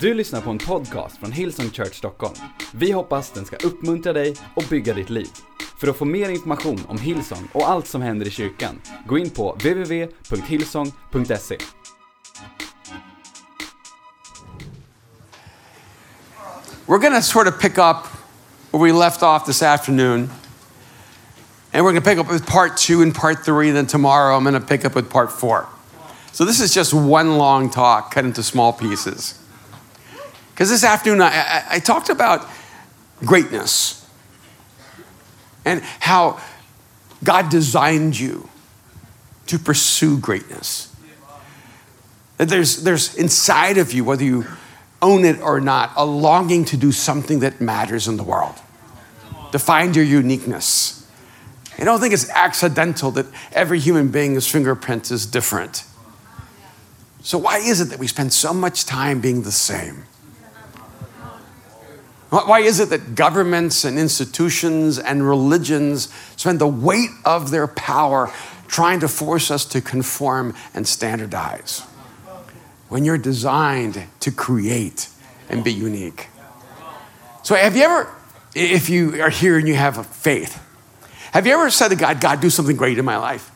[0.00, 2.34] Du lyssnar på en podcast från Hillsong Church Stockholm.
[2.72, 5.28] Vi hoppas den ska uppmuntra dig och bygga ditt liv.
[5.80, 9.30] För att få mer information om Hillsong och allt som händer i kyrkan, gå in
[9.30, 11.58] på www.hillsong.se.
[16.86, 17.96] We're going to sort of pick up
[18.70, 20.30] where we left off this afternoon.
[21.72, 23.72] And we're going to pick up with part two and part three.
[23.72, 25.66] Then tomorrow I'm going to pick up with part four.
[26.32, 29.34] So this is just one long talk cut into small pieces.
[30.56, 32.48] Because this afternoon I, I, I talked about
[33.26, 34.08] greatness
[35.66, 36.40] and how
[37.22, 38.48] God designed you
[39.48, 40.96] to pursue greatness.
[42.38, 44.46] That there's, there's inside of you, whether you
[45.02, 48.54] own it or not, a longing to do something that matters in the world,
[49.52, 51.06] to find your uniqueness.
[51.76, 55.84] I don't think it's accidental that every human being's fingerprint is different.
[57.20, 60.05] So, why is it that we spend so much time being the same?
[62.30, 68.32] Why is it that governments and institutions and religions spend the weight of their power
[68.66, 71.80] trying to force us to conform and standardize?
[72.88, 75.08] When you're designed to create
[75.48, 76.28] and be unique.
[77.42, 78.12] So, have you ever,
[78.54, 80.62] if you are here and you have a faith,
[81.32, 83.52] have you ever said to God, God, do something great in my life?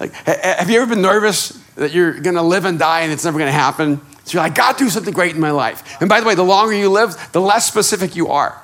[0.00, 3.24] Like, have you ever been nervous that you're going to live and die and it's
[3.24, 4.00] never going to happen?
[4.28, 6.00] So you're like, God, do something great in my life.
[6.02, 8.60] And by the way, the longer you live, the less specific you are.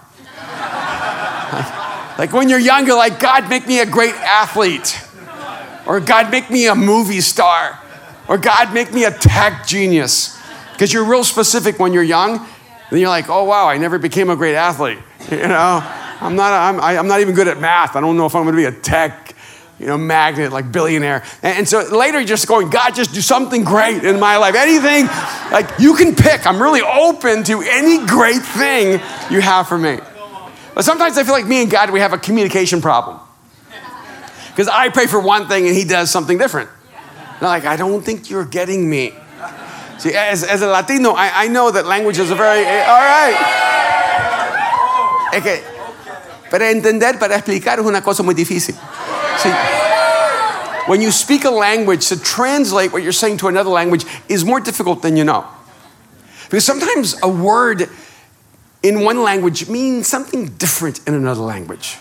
[1.52, 5.00] like, like when you're young, you're like, God, make me a great athlete.
[5.86, 7.80] Or God, make me a movie star.
[8.28, 10.38] Or God, make me a tech genius.
[10.72, 12.46] Because you're real specific when you're young.
[12.90, 14.98] Then you're like, oh, wow, I never became a great athlete.
[15.30, 15.80] You know,
[16.20, 17.96] I'm not, I'm, I'm not even good at math.
[17.96, 19.33] I don't know if I'm going to be a tech
[19.78, 21.24] you know, magnet, like billionaire.
[21.42, 24.54] And, and, so later you're just going, God, just do something great in my life.
[24.54, 25.06] Anything,
[25.50, 26.46] like you can pick.
[26.46, 29.98] I'm really open to any great thing you have for me.
[30.74, 33.18] But sometimes I feel like me and God, we have a communication problem.
[34.50, 36.70] Because I pray for one thing and he does something different.
[37.38, 39.12] And I'm like, I don't think you're getting me.
[39.98, 43.00] See, as, as a Latino, I, I know that language is a very, eh, all
[43.00, 43.36] right.
[45.42, 45.60] Que,
[46.48, 48.76] para entender, para explicar es una cosa muy difícil.
[49.44, 54.44] See, when you speak a language, to translate what you're saying to another language is
[54.44, 55.46] more difficult than you know.
[56.44, 57.88] Because sometimes a word
[58.82, 61.96] in one language means something different in another language.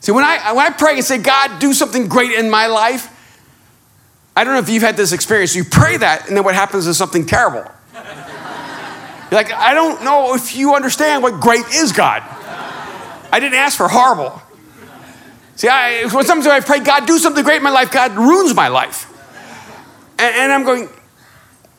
[0.00, 3.08] See, when I, when I pray and say, God, do something great in my life,
[4.34, 5.54] I don't know if you've had this experience.
[5.54, 7.70] You pray that, and then what happens is something terrible.
[7.94, 12.22] You're like, I don't know if you understand what great is, God.
[13.32, 14.42] I didn't ask for horrible.
[15.56, 18.68] See, I, sometimes I pray, God, do something great in my life, God ruins my
[18.68, 19.08] life.
[20.18, 20.88] And, and I'm going,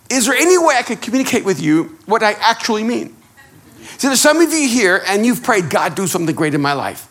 [0.09, 3.15] is there any way I could communicate with you what I actually mean?
[3.97, 6.73] See, there's some of you here and you've prayed, God, do something great in my
[6.73, 7.09] life.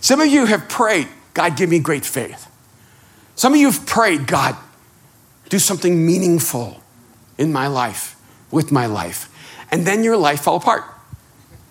[0.00, 2.50] Some of you have prayed, God, give me great faith.
[3.34, 4.56] Some of you have prayed, God,
[5.48, 6.82] do something meaningful
[7.38, 8.16] in my life,
[8.50, 9.32] with my life.
[9.70, 10.84] And then your life fell apart.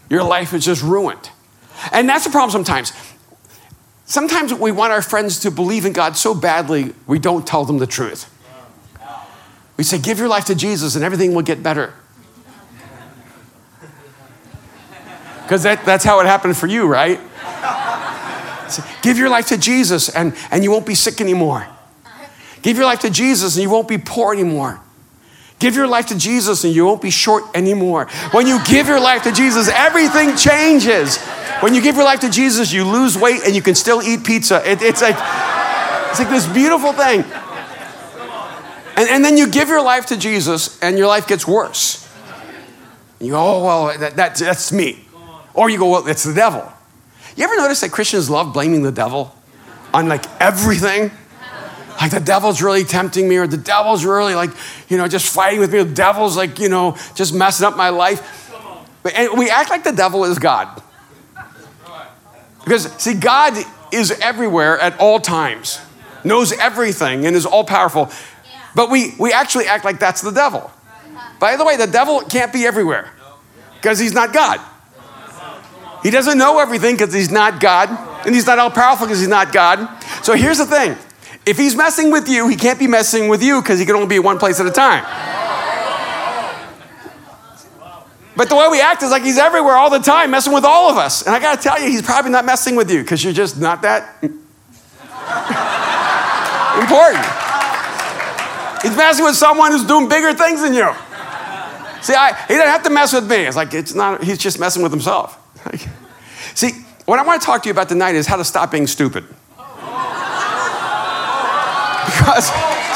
[0.09, 1.29] Your life is just ruined.
[1.91, 2.93] And that's the problem sometimes.
[4.05, 7.79] Sometimes we want our friends to believe in God so badly, we don't tell them
[7.79, 8.31] the truth.
[9.77, 11.93] We say, Give your life to Jesus and everything will get better.
[15.43, 17.19] Because that, that's how it happened for you, right?
[18.67, 21.67] So, give your life to Jesus and, and you won't be sick anymore.
[22.63, 24.81] Give your life to Jesus and you won't be poor anymore.
[25.59, 28.07] Give your life to Jesus and you won't be short anymore.
[28.31, 31.19] When you give your life to Jesus, everything changes.
[31.61, 34.23] When you give your life to Jesus, you lose weight and you can still eat
[34.23, 34.61] pizza.
[34.69, 35.15] It, it's, like,
[36.09, 37.23] it's like this beautiful thing.
[38.97, 42.09] And, and then you give your life to Jesus and your life gets worse.
[43.19, 45.05] And you go, oh, well, that, that, that's me.
[45.53, 46.71] Or you go, well, it's the devil.
[47.35, 49.35] You ever notice that Christians love blaming the devil
[49.93, 51.11] on like everything?
[51.99, 54.49] Like the devil's really tempting me, or the devil's really like,
[54.89, 55.81] you know, just fighting with me.
[55.83, 58.51] The devil's like, you know, just messing up my life.
[59.15, 60.81] And we act like the devil is God.
[62.65, 63.53] Because, see, God
[63.93, 65.79] is everywhere at all times,
[66.23, 68.11] knows everything, and is all powerful.
[68.75, 70.69] But we, we actually act like that's the devil.
[71.39, 73.09] By the way, the devil can't be everywhere
[73.75, 74.59] because he's not God.
[76.03, 77.89] He doesn't know everything because he's not God,
[78.25, 79.87] and he's not all powerful because he's not God.
[80.23, 80.97] So here's the thing
[81.45, 84.07] if he's messing with you, he can't be messing with you because he can only
[84.07, 85.03] be one place at a time.
[88.35, 90.89] But the way we act is like he's everywhere all the time, messing with all
[90.89, 91.25] of us.
[91.25, 93.59] And I got to tell you, he's probably not messing with you because you're just
[93.59, 94.21] not that
[96.81, 97.25] important.
[98.81, 100.91] He's messing with someone who's doing bigger things than you.
[102.01, 103.37] See, I, he doesn't have to mess with me.
[103.37, 105.39] It's like, it's not, he's just messing with himself.
[106.55, 106.71] See,
[107.05, 109.23] what I want to talk to you about tonight is how to stop being stupid.
[112.05, 112.47] Because,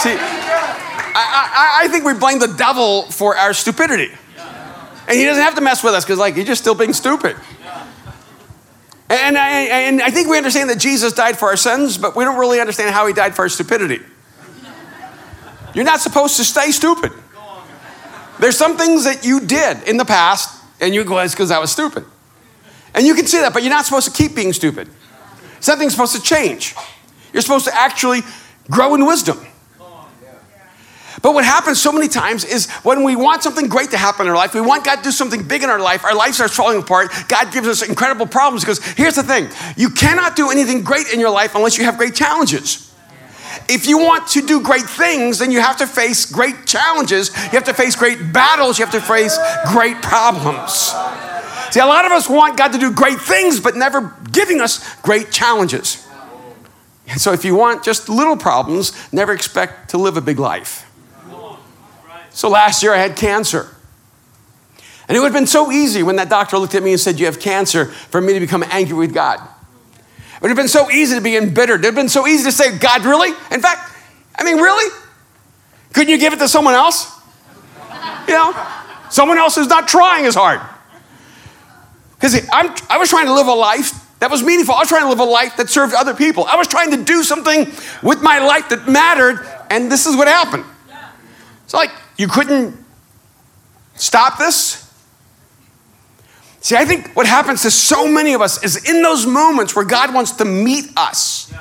[0.02, 4.12] see, I, I, I think we blame the devil for our stupidity.
[5.10, 7.36] And he doesn't have to mess with us because, like, he's just still being stupid.
[9.10, 9.50] And I,
[9.88, 12.60] and I think we understand that Jesus died for our sins, but we don't really
[12.60, 14.02] understand how he died for our stupidity.
[15.74, 17.12] You're not supposed to stay stupid.
[18.40, 21.58] There's some things that you did in the past, and you go, it's because I
[21.58, 22.06] was stupid.
[22.94, 24.90] And you can see that, but you're not supposed to keep being stupid.
[25.60, 26.76] Something's supposed to change.
[27.34, 28.22] You're supposed to actually
[28.70, 29.40] grow in wisdom.
[31.22, 34.30] But what happens so many times is when we want something great to happen in
[34.30, 36.56] our life, we want God to do something big in our life, our life starts
[36.56, 37.12] falling apart.
[37.28, 41.20] God gives us incredible problems because here's the thing you cannot do anything great in
[41.20, 42.86] your life unless you have great challenges.
[43.68, 47.30] If you want to do great things, then you have to face great challenges.
[47.36, 48.80] You have to face great battles.
[48.80, 49.38] You have to face
[49.72, 50.94] great problems.
[51.72, 54.96] See, a lot of us want God to do great things, but never giving us
[55.02, 56.06] great challenges.
[57.08, 60.89] And so, if you want just little problems, never expect to live a big life.
[62.32, 63.68] So last year I had cancer.
[65.08, 67.20] And it would have been so easy when that doctor looked at me and said,
[67.20, 69.40] You have cancer, for me to become angry with God.
[69.40, 71.84] It would have been so easy to be embittered.
[71.84, 73.30] It would have been so easy to say, God, really?
[73.52, 73.92] In fact,
[74.38, 74.96] I mean, really?
[75.94, 77.12] Couldn't you give it to someone else?
[78.28, 78.68] You know,
[79.10, 80.62] someone else who's not trying as hard.
[82.16, 84.76] Because I was trying to live a life that was meaningful.
[84.76, 86.46] I was trying to live a life that served other people.
[86.46, 87.66] I was trying to do something
[88.04, 90.66] with my life that mattered, and this is what happened.
[91.64, 92.76] It's like you couldn't
[93.96, 94.94] stop this.
[96.60, 99.86] See, I think what happens to so many of us is in those moments where
[99.86, 101.52] God wants to meet us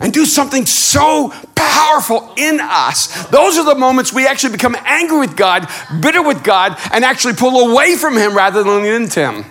[0.00, 3.28] and do something so powerful in us.
[3.28, 5.68] Those are the moments we actually become angry with God,
[6.00, 9.44] bitter with God, and actually pull away from Him rather than lean into Him.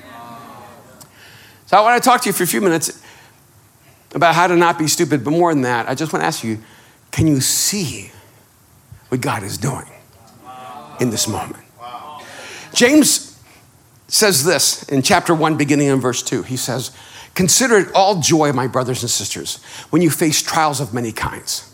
[1.68, 3.01] So I want to talk to you for a few minutes
[4.13, 6.44] about how to not be stupid, but more than that, I just want to ask
[6.44, 6.57] you
[7.10, 8.12] can you see
[9.09, 9.86] what God is doing
[11.00, 11.63] in this moment?
[12.74, 13.42] James
[14.07, 16.44] says this in chapter 1, beginning in verse 2.
[16.44, 16.92] He says,
[17.36, 19.62] Consider it all joy, my brothers and sisters,
[19.92, 21.71] when you face trials of many kinds.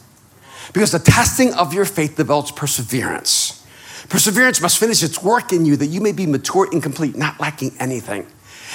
[0.74, 3.66] Because the testing of your faith develops perseverance.
[4.10, 7.40] Perseverance must finish its work in you that you may be mature and complete, not
[7.40, 8.28] lacking anything.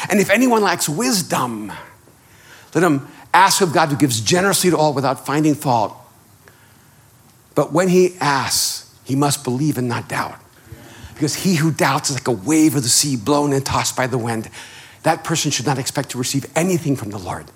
[0.09, 1.73] And if anyone lacks wisdom,
[2.75, 5.95] let him ask of God who gives generously to all without finding fault.
[7.59, 10.39] But when he asks, he must believe and not doubt.
[11.15, 14.07] Because he who doubts is like a wave of the sea blown and tossed by
[14.07, 14.49] the wind.
[15.03, 17.47] That person should not expect to receive anything from the Lord.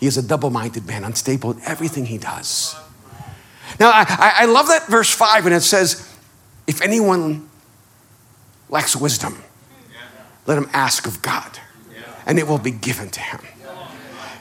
[0.00, 2.74] He is a double minded man, unstable in everything he does.
[3.78, 6.12] Now, I, I love that verse 5 when it says,
[6.66, 7.48] If anyone
[8.68, 9.40] lacks wisdom,
[10.46, 11.60] let him ask of God
[12.26, 13.38] and it will be given to him.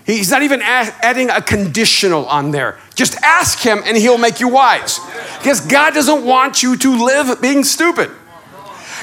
[0.06, 2.78] He's not even adding a conditional on there.
[2.94, 5.00] Just ask him and he'll make you wise.
[5.38, 8.12] Because God doesn't want you to live being stupid.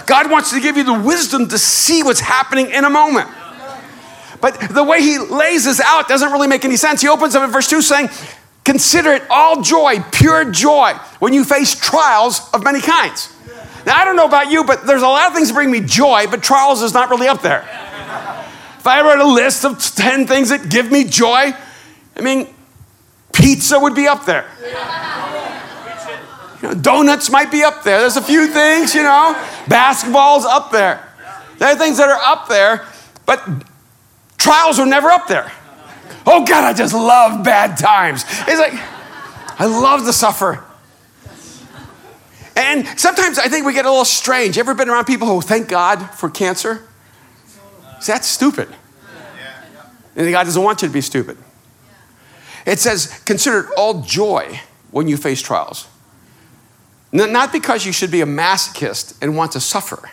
[0.07, 3.29] God wants to give you the wisdom to see what's happening in a moment.
[4.41, 7.01] But the way he lays this out doesn't really make any sense.
[7.01, 8.09] He opens up in verse 2 saying,
[8.65, 13.35] Consider it all joy, pure joy, when you face trials of many kinds.
[13.87, 15.81] Now, I don't know about you, but there's a lot of things that bring me
[15.81, 17.67] joy, but trials is not really up there.
[18.81, 21.53] If I wrote a list of 10 things that give me joy,
[22.17, 22.49] I mean,
[23.31, 24.47] pizza would be up there.
[26.63, 28.01] You know, donuts might be up there.
[28.01, 29.35] There's a few things, you know,
[29.69, 31.07] basketball's up there.
[31.59, 32.87] There are things that are up there,
[33.27, 33.47] but
[34.39, 35.53] trials are never up there.
[36.27, 38.25] Oh God, I just love bad times.
[38.49, 38.73] It's like,
[39.61, 40.65] I love to suffer.
[42.57, 44.57] And sometimes I think we get a little strange.
[44.57, 46.87] You ever been around people who thank God for cancer?
[48.01, 48.69] See, that's stupid.
[50.17, 51.37] And God doesn't want you to be stupid.
[52.67, 55.87] It says, consider it all joy when you face trials.
[57.13, 60.11] Not because you should be a masochist and want to suffer,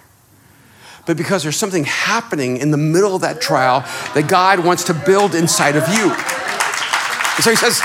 [1.06, 3.82] but because there's something happening in the middle of that trial
[4.13, 6.12] that God wants to build inside of you.
[6.12, 7.82] And so he says,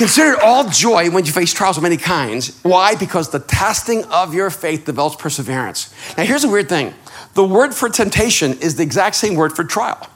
[0.00, 2.58] Consider it all joy when you face trials of many kinds.
[2.62, 2.94] Why?
[2.94, 5.92] Because the testing of your faith develops perseverance.
[6.16, 6.94] Now, here's a weird thing
[7.34, 10.08] the word for temptation is the exact same word for trial.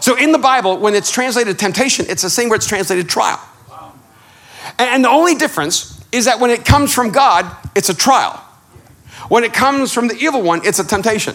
[0.00, 3.40] So in the Bible, when it's translated temptation, it's the same word it's translated trial.
[4.78, 8.42] And the only difference is that when it comes from God, it's a trial.
[9.28, 11.34] When it comes from the evil one, it's a temptation.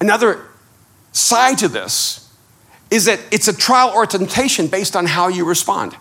[0.00, 0.42] Another
[1.12, 2.32] side to this
[2.90, 5.96] is that it's a trial or a temptation based on how you respond.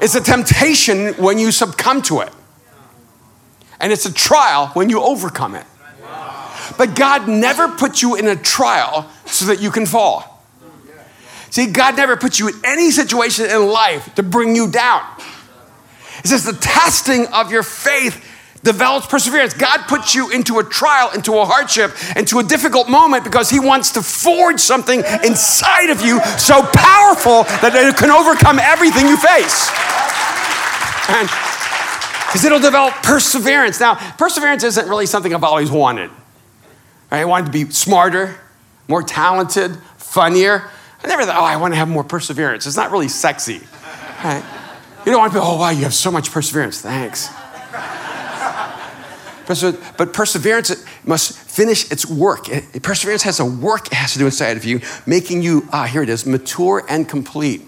[0.00, 2.30] It's a temptation when you succumb to it.
[3.80, 5.66] And it's a trial when you overcome it.
[6.78, 10.32] But God never puts you in a trial so that you can fall.
[11.50, 15.02] See, God never puts you in any situation in life to bring you down.
[16.18, 18.24] It says the testing of your faith
[18.62, 19.54] develops perseverance.
[19.54, 23.60] God puts you into a trial, into a hardship, into a difficult moment because He
[23.60, 29.16] wants to forge something inside of you so powerful that it can overcome everything you
[29.16, 29.70] face.
[31.08, 31.30] And
[32.36, 33.80] because it'll develop perseverance.
[33.80, 36.10] Now, perseverance isn't really something I've always wanted.
[37.10, 38.38] I wanted to be smarter,
[38.88, 40.68] more talented, funnier.
[41.02, 42.66] I never thought, oh, I want to have more perseverance.
[42.66, 43.62] It's not really sexy.
[44.22, 44.44] Right?
[45.06, 46.82] You don't want to be, oh, wow, you have so much perseverance.
[46.82, 47.30] Thanks.
[49.96, 52.48] But perseverance must finish its work.
[52.82, 56.02] Perseverance has a work it has to do inside of you, making you, ah, here
[56.02, 57.62] it is, mature and complete.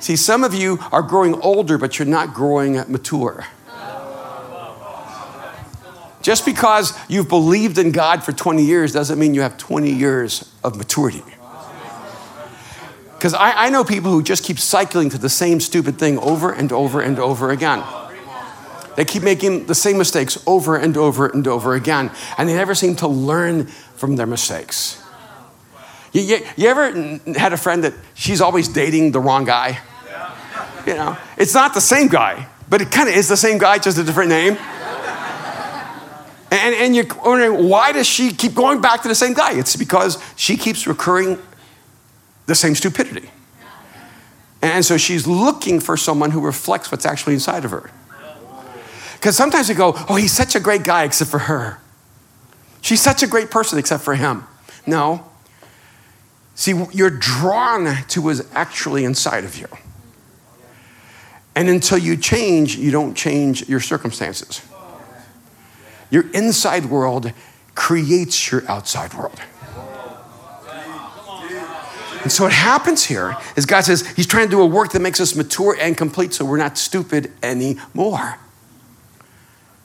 [0.00, 3.44] See, some of you are growing older, but you're not growing mature.
[6.26, 10.52] Just because you've believed in God for 20 years doesn't mean you have 20 years
[10.64, 11.22] of maturity.
[13.12, 16.50] Because I, I, know people who just keep cycling to the same stupid thing over
[16.50, 17.84] and over and over again.
[18.96, 22.74] They keep making the same mistakes over and over and over again, and they never
[22.74, 25.00] seem to learn from their mistakes.
[26.12, 29.78] You, you, you ever had a friend that she's always dating the wrong guy?
[30.88, 33.78] You know, it's not the same guy, but it kind of is the same guy,
[33.78, 34.58] just a different name.
[36.56, 39.58] And, and you're wondering, why does she keep going back to the same guy?
[39.58, 41.38] It's because she keeps recurring
[42.46, 43.30] the same stupidity.
[44.62, 47.90] And so she's looking for someone who reflects what's actually inside of her.
[49.14, 51.78] Because sometimes we go, oh, he's such a great guy except for her.
[52.80, 54.44] She's such a great person except for him.
[54.86, 55.24] No.
[56.54, 59.66] See, you're drawn to what's actually inside of you.
[61.54, 64.62] And until you change, you don't change your circumstances.
[66.10, 67.32] Your inside world
[67.74, 69.40] creates your outside world.
[72.22, 75.00] And so what happens here is God says He's trying to do a work that
[75.00, 78.38] makes us mature and complete so we're not stupid anymore.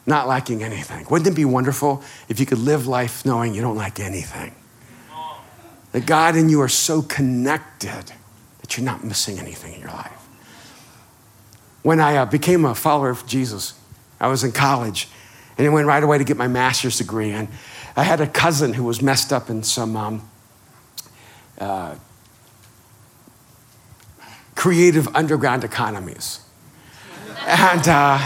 [0.06, 1.06] Not lacking anything.
[1.08, 4.56] Wouldn't it be wonderful if you could live life knowing you don't lack anything?
[5.92, 8.12] That God and you are so connected
[8.60, 10.26] that you're not missing anything in your life.
[11.82, 13.74] When I uh, became a follower of Jesus,
[14.18, 15.08] I was in college
[15.58, 17.32] and I went right away to get my master's degree.
[17.32, 17.48] And
[17.96, 20.30] I had a cousin who was messed up in some um,
[21.58, 21.94] uh,
[24.54, 26.40] creative underground economies.
[27.46, 28.18] And, uh,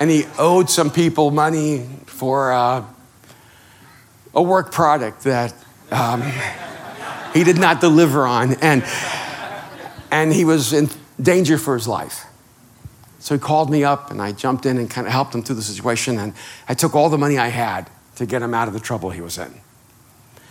[0.00, 2.84] and he owed some people money for uh,
[4.34, 5.54] a work product that
[5.90, 6.22] um,
[7.34, 8.54] he did not deliver on.
[8.54, 8.84] And,
[10.10, 10.88] and he was in
[11.20, 12.24] danger for his life.
[13.22, 15.54] So he called me up, and I jumped in and kind of helped him through
[15.54, 16.18] the situation.
[16.18, 16.34] And
[16.68, 19.20] I took all the money I had to get him out of the trouble he
[19.20, 19.54] was in.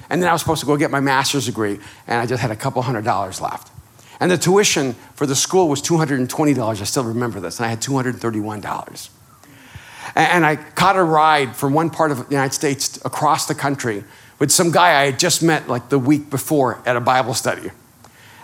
[0.09, 2.49] And then I was supposed to go get my master's degree, and I just had
[2.49, 3.69] a couple hundred dollars left.
[4.21, 6.81] And the tuition for the school was $220.
[6.81, 7.59] I still remember this.
[7.59, 9.09] And I had $231.
[10.15, 14.05] And I caught a ride from one part of the United States across the country
[14.39, 17.71] with some guy I had just met like the week before at a Bible study.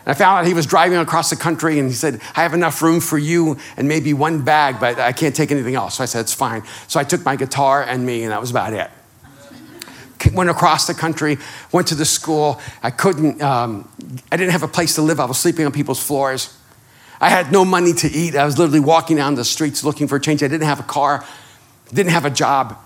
[0.08, 2.82] I found out he was driving across the country and he said, I have enough
[2.82, 5.96] room for you and maybe one bag, but I can't take anything else.
[5.96, 6.64] So I said, It's fine.
[6.88, 8.90] So I took my guitar and me, and that was about it.
[10.34, 11.38] Went across the country,
[11.74, 12.60] went to the school.
[12.82, 13.90] I couldn't, um,
[14.32, 15.20] I didn't have a place to live.
[15.20, 16.58] I was sleeping on people's floors.
[17.20, 18.36] I had no money to eat.
[18.36, 20.42] I was literally walking down the streets looking for change.
[20.42, 21.26] I didn't have a car,
[21.94, 22.78] didn't have a job.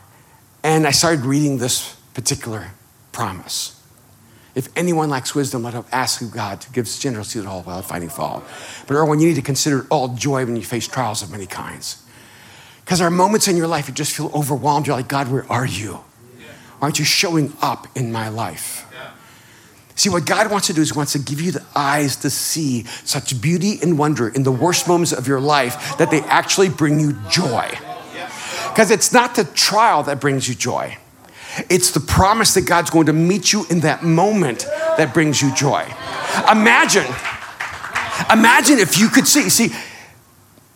[0.63, 2.71] And I started reading this particular
[3.11, 3.80] promise.
[4.53, 8.09] If anyone lacks wisdom, let him ask God to give generously to all without finding
[8.09, 8.43] fault.
[8.85, 12.03] But Erwin, you need to consider all joy when you face trials of many kinds.
[12.83, 14.87] Because there are moments in your life you just feel overwhelmed.
[14.87, 15.93] You're like, God, where are you?
[15.93, 18.87] Why aren't you showing up in my life?
[19.95, 22.29] See, what God wants to do is He wants to give you the eyes to
[22.29, 26.69] see such beauty and wonder in the worst moments of your life that they actually
[26.69, 27.69] bring you joy.
[28.69, 30.97] Because it's not the trial that brings you joy.
[31.69, 34.65] It's the promise that God's going to meet you in that moment
[34.97, 35.83] that brings you joy.
[36.49, 37.07] Imagine,
[38.31, 39.75] imagine if you could see, see,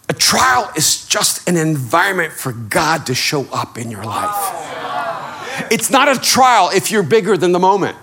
[0.10, 5.72] a trial is just an environment for God to show up in your life.
[5.72, 7.98] It's not a trial if you're bigger than the moment.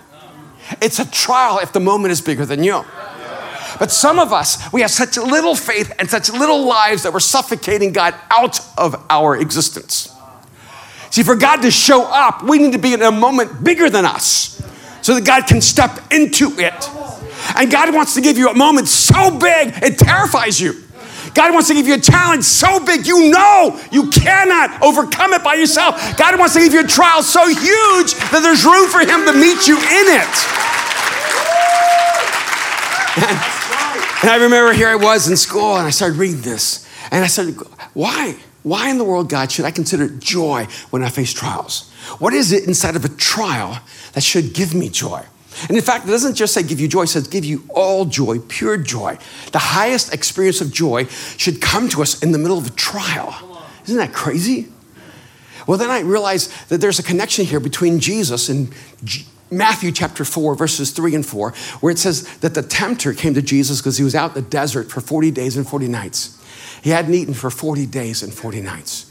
[0.81, 2.83] It's a trial if the moment is bigger than you.
[3.79, 7.19] But some of us, we have such little faith and such little lives that we're
[7.19, 10.12] suffocating God out of our existence.
[11.13, 14.03] See, for God to show up, we need to be in a moment bigger than
[14.03, 14.59] us
[15.03, 16.73] so that God can step into it.
[17.55, 20.73] And God wants to give you a moment so big, it terrifies you.
[21.35, 25.43] God wants to give you a challenge so big you know you cannot overcome it
[25.43, 26.17] by yourself.
[26.17, 29.33] God wants to give you a trial so huge that there's room for Him to
[29.37, 30.33] meet you in it.
[33.21, 33.37] And,
[34.23, 36.89] and I remember here I was in school and I started reading this.
[37.11, 37.53] And I said,
[37.93, 38.39] why?
[38.63, 41.91] Why in the world, God, should I consider joy when I face trials?
[42.19, 43.79] What is it inside of a trial
[44.13, 45.23] that should give me joy?
[45.67, 48.05] And in fact, it doesn't just say give you joy, it says give you all
[48.05, 49.17] joy, pure joy.
[49.51, 51.05] The highest experience of joy
[51.37, 53.65] should come to us in the middle of a trial.
[53.83, 54.69] Isn't that crazy?
[55.67, 58.73] Well, then I realized that there's a connection here between Jesus and
[59.51, 61.51] Matthew chapter 4, verses 3 and 4,
[61.81, 64.49] where it says that the tempter came to Jesus because he was out in the
[64.49, 66.42] desert for 40 days and 40 nights.
[66.83, 69.09] He hadn't eaten for 40 days and 40 nights.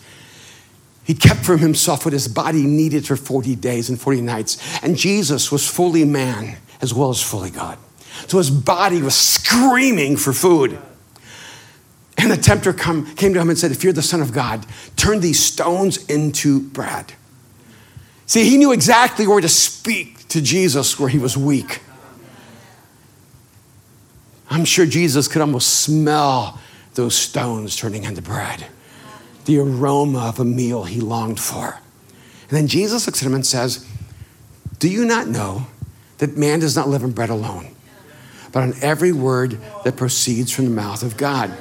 [1.04, 4.58] He kept from himself what his body needed for 40 days and 40 nights.
[4.82, 7.78] And Jesus was fully man as well as fully God.
[8.28, 10.78] So his body was screaming for food.
[12.18, 14.66] And the tempter come, came to him and said, If you're the Son of God,
[14.96, 17.14] turn these stones into bread.
[18.26, 21.80] See, he knew exactly where to speak to Jesus where he was weak.
[24.50, 26.60] I'm sure Jesus could almost smell
[26.94, 28.66] those stones turning into bread
[29.44, 31.78] the aroma of a meal he longed for.
[32.48, 33.86] And then Jesus looks at him and says,
[34.78, 35.66] Do you not know
[36.18, 37.74] that man does not live on bread alone,
[38.52, 41.52] but on every word that proceeds from the mouth of God?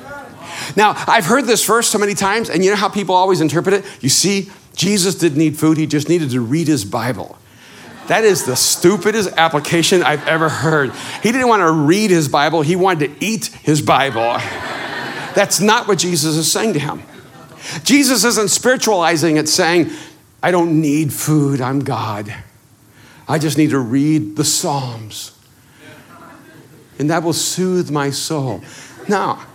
[0.75, 3.73] Now, I've heard this verse so many times, and you know how people always interpret
[3.73, 3.85] it?
[4.01, 7.37] You see, Jesus didn't need food, he just needed to read his Bible.
[8.07, 10.91] That is the stupidest application I've ever heard.
[11.23, 14.37] He didn't want to read his Bible, he wanted to eat his Bible.
[15.33, 17.03] That's not what Jesus is saying to him.
[17.83, 19.91] Jesus isn't spiritualizing it, saying,
[20.41, 22.33] I don't need food, I'm God.
[23.27, 25.37] I just need to read the Psalms.
[26.99, 28.61] And that will soothe my soul.
[29.07, 29.45] Now,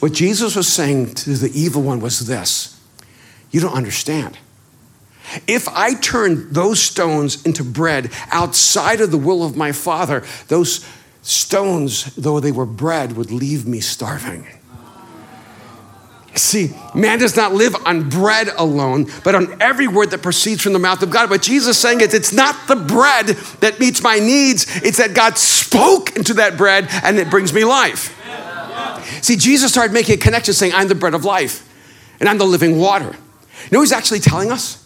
[0.00, 2.80] what Jesus was saying to the evil one was this
[3.50, 4.38] You don't understand.
[5.46, 10.86] If I turn those stones into bread outside of the will of my Father, those
[11.22, 14.46] stones, though they were bread, would leave me starving.
[16.36, 20.74] See, man does not live on bread alone, but on every word that proceeds from
[20.74, 21.30] the mouth of God.
[21.30, 23.28] But Jesus is saying is it's not the bread
[23.60, 27.64] that meets my needs, it's that God spoke into that bread and it brings me
[27.64, 28.12] life.
[29.22, 31.66] See, Jesus started making a connection saying, I'm the bread of life
[32.20, 33.16] and I'm the living water.
[33.64, 34.84] You know he's actually telling us?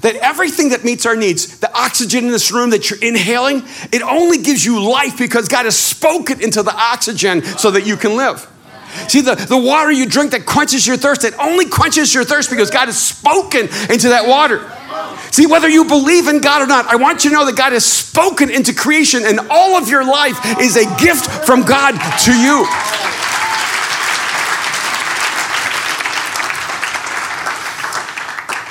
[0.00, 4.02] That everything that meets our needs, the oxygen in this room that you're inhaling, it
[4.02, 8.16] only gives you life because God has spoken into the oxygen so that you can
[8.16, 8.46] live.
[9.08, 12.50] See, the, the water you drink that quenches your thirst, it only quenches your thirst
[12.50, 14.60] because God has spoken into that water.
[15.30, 17.72] See, whether you believe in God or not, I want you to know that God
[17.72, 21.92] has spoken into creation, and all of your life is a gift from God
[22.24, 22.66] to you.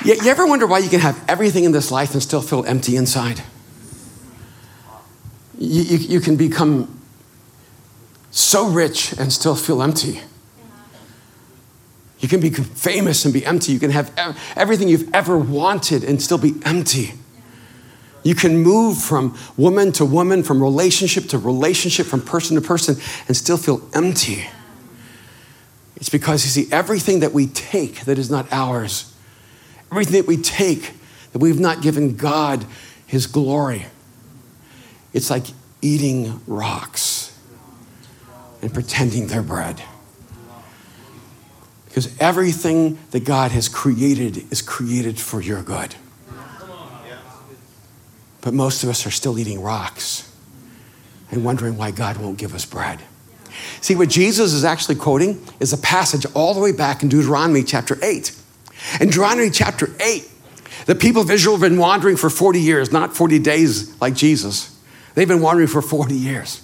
[0.08, 2.66] You, you ever wonder why you can have everything in this life and still feel
[2.66, 3.44] empty inside?
[5.60, 6.97] You, you, you can become
[8.38, 10.22] so rich and still feel empty.
[12.20, 13.72] You can be famous and be empty.
[13.72, 14.12] You can have
[14.56, 17.14] everything you've ever wanted and still be empty.
[18.24, 22.98] You can move from woman to woman, from relationship to relationship, from person to person,
[23.28, 24.48] and still feel empty.
[25.96, 29.14] It's because you see, everything that we take that is not ours,
[29.92, 30.94] everything that we take
[31.32, 32.66] that we've not given God
[33.08, 33.86] His glory,
[35.14, 35.46] it's like
[35.82, 37.27] eating rocks
[38.62, 39.82] and pretending they're bread.
[41.86, 45.96] Because everything that God has created is created for your good.
[48.42, 50.32] But most of us are still eating rocks
[51.32, 53.02] and wondering why God won't give us bread.
[53.82, 57.64] See, what Jesus is actually quoting is a passage all the way back in Deuteronomy
[57.64, 58.32] chapter 8.
[59.02, 60.30] In Deuteronomy chapter 8,
[60.86, 64.80] the people of Israel have been wandering for 40 years, not 40 days like Jesus.
[65.16, 66.62] They've been wandering for 40 years.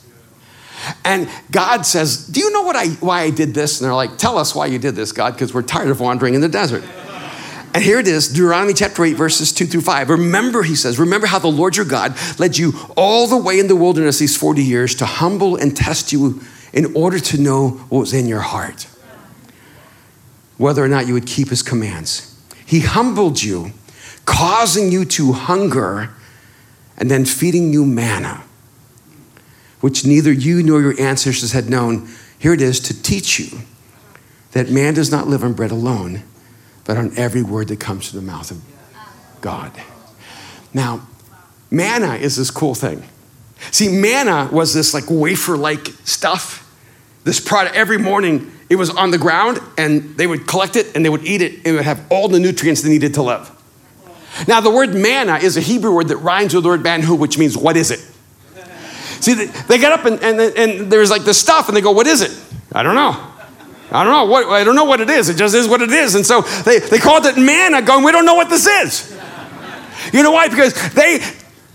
[1.05, 3.79] And God says, Do you know what I, why I did this?
[3.79, 6.33] And they're like, Tell us why you did this, God, because we're tired of wandering
[6.33, 6.83] in the desert.
[7.73, 10.09] And here it is, Deuteronomy chapter 8, verses 2 through 5.
[10.11, 13.67] Remember, he says, remember how the Lord your God led you all the way in
[13.67, 17.99] the wilderness these 40 years to humble and test you in order to know what
[18.01, 18.87] was in your heart,
[20.57, 22.39] whether or not you would keep his commands.
[22.63, 23.71] He humbled you,
[24.25, 26.11] causing you to hunger,
[26.97, 28.43] and then feeding you manna
[29.83, 32.07] which neither you nor your ancestors had known.
[32.39, 33.59] Here it is to teach you
[34.53, 36.23] that man does not live on bread alone,
[36.85, 38.61] but on every word that comes from the mouth of
[39.41, 39.73] God.
[40.73, 41.05] Now,
[41.69, 43.03] manna is this cool thing.
[43.71, 46.61] See, manna was this like wafer like stuff.
[47.25, 48.53] this product every morning.
[48.69, 51.55] It was on the ground, and they would collect it and they would eat it.
[51.57, 53.51] And it would have all the nutrients they needed to live.
[54.47, 57.37] Now, the word manna is a Hebrew word that rhymes with the word manhu, which
[57.37, 58.12] means what is it?
[59.23, 62.07] See, they get up and, and, and there's like this stuff, and they go, What
[62.07, 62.37] is it?
[62.73, 63.11] I don't know.
[63.89, 65.29] I don't know what I don't know what it is.
[65.29, 66.15] It just is what it is.
[66.15, 69.17] And so they, they called it manna, going, We don't know what this is.
[70.11, 70.49] You know why?
[70.49, 71.19] Because they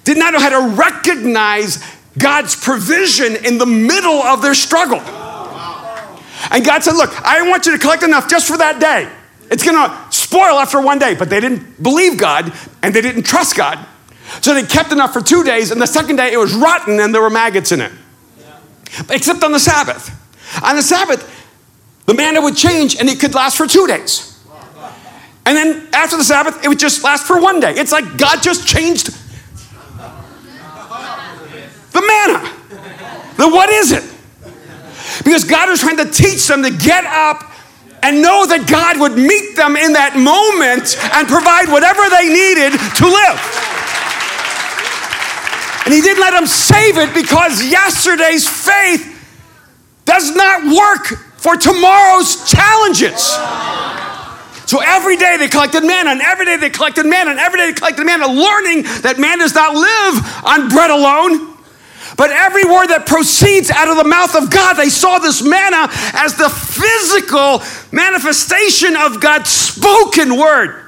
[0.04, 1.82] did not know how to recognize
[2.18, 5.00] God's provision in the middle of their struggle.
[6.50, 9.10] And God said, Look, I want you to collect enough just for that day.
[9.50, 11.14] It's gonna spoil after one day.
[11.14, 13.78] But they didn't believe God and they didn't trust God.
[14.40, 17.14] So they kept enough for two days, and the second day it was rotten and
[17.14, 17.92] there were maggots in it.
[19.10, 20.10] Except on the Sabbath.
[20.62, 21.34] On the Sabbath,
[22.06, 24.42] the manna would change and it could last for two days.
[25.44, 27.72] And then after the Sabbath, it would just last for one day.
[27.72, 29.06] It's like God just changed
[31.92, 32.52] the manna.
[33.36, 34.04] The what is it?
[35.24, 37.44] Because God was trying to teach them to get up
[38.02, 42.78] and know that God would meet them in that moment and provide whatever they needed
[42.78, 43.77] to live.
[45.88, 49.08] And he didn't let him save it because yesterday's faith
[50.04, 51.06] does not work
[51.38, 53.32] for tomorrow's challenges.
[54.66, 57.68] So every day they collected manna, and every day they collected manna, and every day
[57.68, 61.56] they collected manna, learning that man does not live on bread alone,
[62.18, 65.88] but every word that proceeds out of the mouth of God, they saw this manna
[66.12, 70.84] as the physical manifestation of God's spoken word.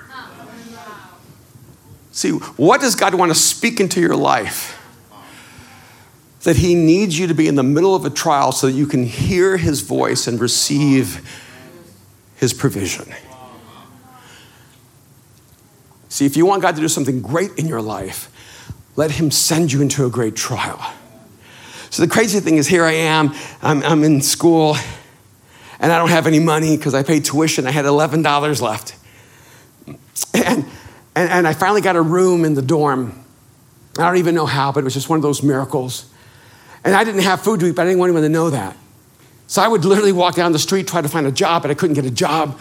[2.13, 4.77] See, what does God want to speak into your life?
[6.43, 8.87] That He needs you to be in the middle of a trial so that you
[8.87, 11.29] can hear His voice and receive
[12.37, 13.13] His provision.
[16.09, 18.31] See, if you want God to do something great in your life,
[18.97, 20.81] let Him send you into a great trial.
[21.91, 24.77] So the crazy thing is, here I am, I'm, I'm in school,
[25.79, 27.67] and I don't have any money because I paid tuition.
[27.67, 28.97] I had $11 left.
[30.35, 30.65] And,
[31.17, 33.25] and, and I finally got a room in the dorm.
[33.99, 36.10] I don't even know how, but it was just one of those miracles.
[36.85, 38.77] And I didn't have food to eat, but I didn't want anyone to know that.
[39.47, 41.75] So I would literally walk down the street, try to find a job, but I
[41.75, 42.59] couldn't get a job.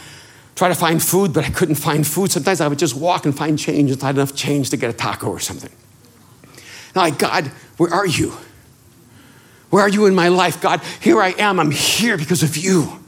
[0.55, 2.31] Try to find food, but I couldn't find food.
[2.31, 4.93] Sometimes I would just walk and find change and not enough change to get a
[4.93, 5.71] taco or something.
[6.51, 7.45] And I'm like, God,
[7.77, 8.33] where are you?
[9.69, 10.59] Where are you in my life?
[10.59, 11.59] God, here I am.
[11.59, 12.99] I'm here because of you.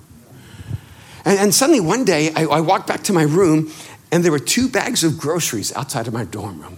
[1.26, 3.72] And, and suddenly one day, I, I walked back to my room,
[4.12, 6.78] and there were two bags of groceries outside of my dorm room.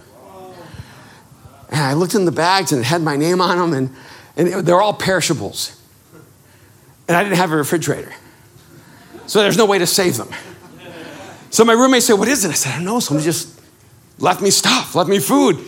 [1.70, 3.94] And I looked in the bags, and it had my name on them, and
[4.36, 5.80] and they're all perishables.
[7.06, 8.12] And I didn't have a refrigerator.
[9.26, 10.28] So there's no way to save them.
[11.50, 12.50] So my roommate said, What is it?
[12.50, 13.00] I said, I don't know.
[13.00, 13.60] Somebody just
[14.18, 15.58] left me stuff, left me food.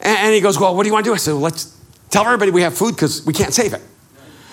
[0.00, 1.14] And he goes, Well, what do you want to do?
[1.14, 1.76] I said, Well, let's
[2.10, 3.82] tell everybody we have food because we can't save it.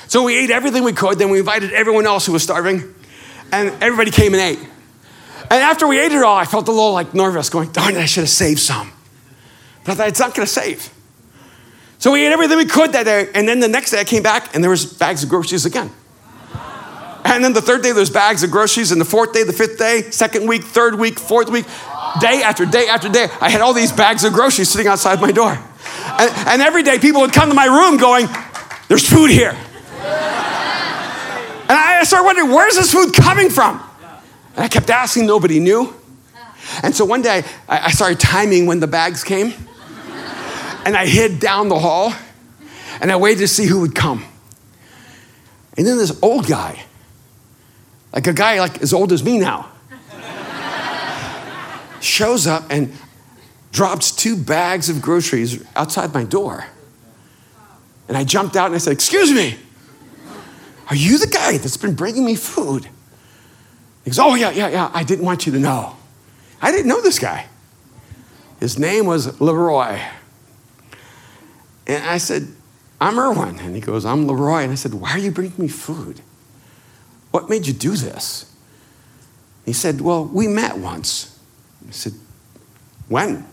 [0.07, 1.19] So we ate everything we could.
[1.19, 2.95] Then we invited everyone else who was starving.
[3.51, 4.59] And everybody came and ate.
[5.49, 7.99] And after we ate it all, I felt a little like nervous, going, Darn it,
[7.99, 8.91] I should have saved some.
[9.83, 10.93] But I thought, It's not going to save.
[11.99, 13.29] So we ate everything we could that day.
[13.33, 15.91] And then the next day I came back and there was bags of groceries again.
[17.25, 18.91] And then the third day there's bags of groceries.
[18.91, 21.65] And the fourth day, the fifth day, second week, third week, fourth week,
[22.19, 25.31] day after day after day, I had all these bags of groceries sitting outside my
[25.31, 25.51] door.
[26.19, 28.27] And, and every day people would come to my room going,
[28.88, 29.57] there's food here.
[31.69, 33.83] And I started wondering, where's this food coming from?
[34.55, 35.93] And I kept asking, nobody knew.
[36.81, 39.53] And so one day I started timing when the bags came
[40.88, 42.13] and I hid down the hall
[43.02, 44.23] and I waited to see who would come.
[45.76, 46.82] And then this old guy,
[48.13, 49.69] like a guy like as old as me now,
[52.00, 52.93] shows up and
[53.73, 56.65] drops two bags of groceries outside my door.
[58.08, 59.58] And I jumped out and I said, Excuse me,
[60.89, 62.86] are you the guy that's been bringing me food?
[64.06, 64.89] He goes, Oh, yeah, yeah, yeah.
[64.93, 65.97] I didn't want you to know.
[66.62, 67.45] I didn't know this guy.
[68.62, 70.00] His name was Leroy.
[71.88, 72.50] And I said,
[73.00, 73.60] I'm Erwin.
[73.60, 74.63] And he goes, I'm Leroy.
[74.63, 76.21] And I said, Why are you bringing me food?
[77.32, 78.54] What made you do this?
[79.65, 81.39] He said, Well, we met once.
[81.88, 82.13] I said,
[83.08, 83.45] When?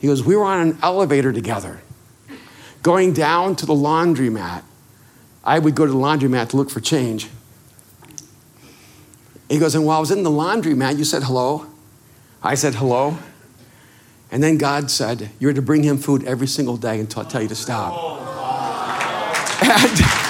[0.00, 1.80] He goes, We were on an elevator together,
[2.82, 4.62] going down to the laundromat.
[5.42, 7.28] I would go to the laundromat to look for change.
[9.48, 11.66] He goes, And while I was in the laundromat, you said hello.
[12.42, 13.16] I said hello.
[14.34, 17.40] And then God said, You're to bring him food every single day until I tell
[17.40, 17.94] you to stop.
[19.62, 19.98] And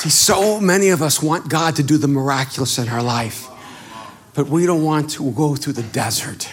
[0.00, 3.46] See, so many of us want God to do the miraculous in our life,
[4.34, 6.50] but we don't want to go through the desert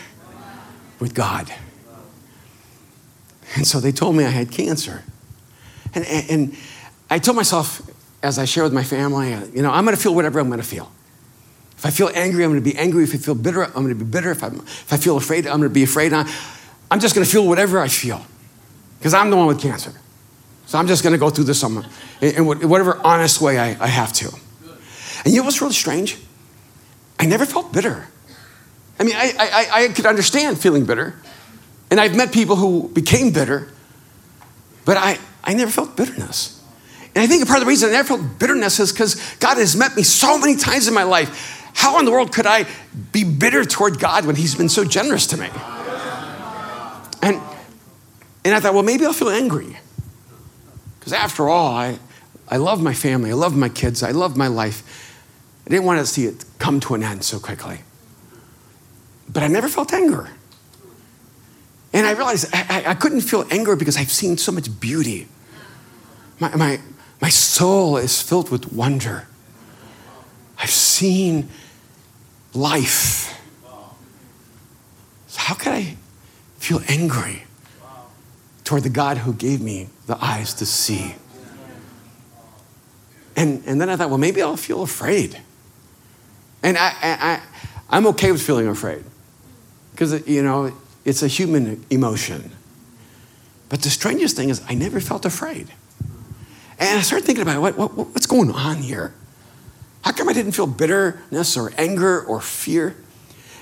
[1.00, 1.52] with God.
[3.56, 5.04] And so they told me I had cancer.
[5.96, 6.56] And, and, and
[7.10, 7.82] I told myself,
[8.28, 10.48] as I share with my family, uh, you know, I'm going to feel whatever I'm
[10.48, 10.92] going to feel.
[11.78, 13.06] If I feel angry, I'm going to be angry.
[13.06, 14.32] If I feel bitter, I'm going to be bitter.
[14.32, 16.12] If, I'm, if I feel afraid, I'm going to be afraid.
[16.12, 16.28] I'm,
[16.92, 18.26] I'm just going to feel whatever I feel
[19.00, 19.94] because I'm the one with cancer.
[20.66, 21.86] So I'm just going to go through this in,
[22.22, 24.30] in whatever honest way I, I have to.
[25.24, 26.18] And you know what's really strange?
[27.18, 28.08] I never felt bitter.
[29.00, 31.16] I mean, I, I, I could understand feeling bitter.
[31.90, 33.70] And I've met people who became bitter,
[34.84, 36.57] but I, I never felt bitterness.
[37.18, 39.76] And I think part of the reason I never felt bitterness is because God has
[39.76, 41.72] met me so many times in my life.
[41.74, 42.68] How in the world could I
[43.12, 45.50] be bitter toward God when He's been so generous to me?
[47.24, 47.42] And,
[48.46, 49.80] and I thought, well, maybe I'll feel angry.
[51.00, 51.98] Because after all, I,
[52.50, 55.18] I love my family, I love my kids, I love my life.
[55.66, 57.80] I didn't want to see it come to an end so quickly.
[59.28, 60.30] But I never felt anger.
[61.94, 65.28] And I realized I, I, couldn't feel anger because I've seen so much beauty.
[66.40, 66.80] My, my,
[67.22, 69.28] my soul is filled with wonder.
[70.60, 71.50] I've seen
[72.54, 73.34] life.
[75.28, 75.98] So, how could I
[76.58, 77.44] feel angry
[78.64, 81.16] toward the God who gave me the eyes to see?
[83.36, 85.40] And, and then I thought, well, maybe I'll feel afraid.
[86.64, 87.42] And I, I,
[87.90, 89.04] I, am okay with feeling afraid
[89.92, 90.74] because, you know,
[91.06, 92.52] it's a human emotion.
[93.70, 95.68] But the strangest thing is, I never felt afraid.
[96.80, 99.14] And I started thinking about what, what, what's going on here?
[100.04, 102.96] How come I didn't feel bitterness or anger or fear?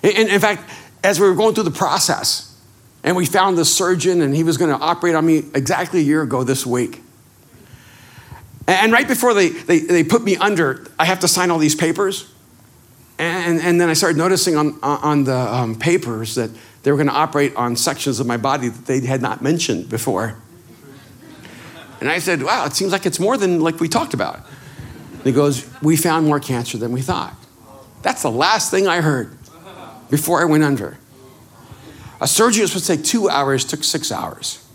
[0.04, 0.70] And in fact,
[1.04, 2.56] as we were going through the process,
[3.04, 6.04] and we found the surgeon, and he was going to operate on me exactly a
[6.04, 7.04] year ago this week.
[8.68, 11.76] And right before they, they, they put me under, I have to sign all these
[11.76, 12.32] papers.
[13.20, 16.50] And, and then I started noticing on, on the um, papers that
[16.82, 19.88] they were going to operate on sections of my body that they had not mentioned
[19.88, 20.36] before.
[22.00, 24.36] And I said, wow, it seems like it's more than like we talked about.
[25.14, 27.34] And he goes, we found more cancer than we thought.
[28.02, 29.36] That's the last thing I heard
[30.10, 30.98] before I went under.
[32.22, 34.66] A surgery was supposed to take two hours, took six hours.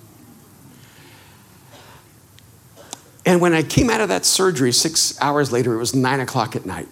[3.25, 6.57] And when I came out of that surgery six hours later, it was nine o'clock
[6.57, 6.89] at night.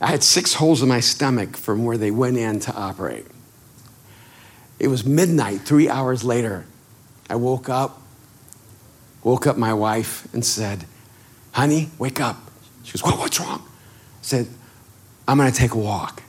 [0.00, 3.26] I had six holes in my stomach from where they went in to operate.
[4.78, 6.66] It was midnight, three hours later.
[7.30, 8.01] I woke up,
[9.24, 10.84] woke up my wife, and said,
[11.52, 12.50] Honey, wake up.
[12.84, 13.60] She goes, what, What's wrong?
[13.60, 14.48] I said,
[15.26, 16.22] I'm going to take a walk.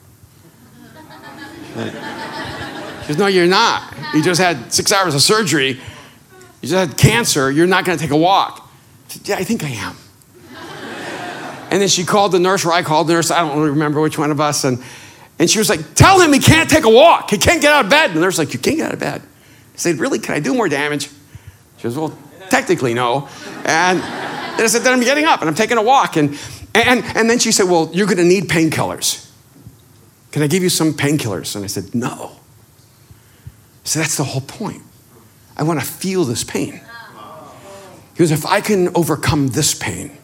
[3.03, 3.93] She goes, No, you're not.
[4.13, 5.79] You just had six hours of surgery.
[6.61, 7.51] You just had cancer.
[7.51, 8.69] You're not going to take a walk.
[9.09, 9.95] I said, Yeah, I think I am.
[11.71, 13.99] And then she called the nurse, or I called the nurse, I don't really remember
[13.99, 14.63] which one of us.
[14.63, 14.83] And,
[15.39, 17.31] and she was like, Tell him he can't take a walk.
[17.31, 18.11] He can't get out of bed.
[18.11, 19.21] And the nurse was like, You can't get out of bed.
[19.21, 20.19] I said, Really?
[20.19, 21.09] Can I do more damage?
[21.77, 22.15] She goes, Well,
[22.53, 23.27] technically, no.
[23.65, 26.15] And, and I said, Then I'm getting up and I'm taking a walk.
[26.17, 26.37] And,
[26.75, 29.29] and, and then she said, Well, you're going to need painkillers.
[30.31, 31.55] Can I give you some painkillers?
[31.55, 32.31] And I said, No.
[33.83, 34.83] So that's the whole point.
[35.57, 36.79] I want to feel this pain.
[38.13, 40.15] Because if I can overcome this pain,